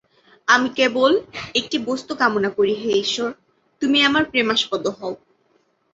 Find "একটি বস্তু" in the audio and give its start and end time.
1.55-2.11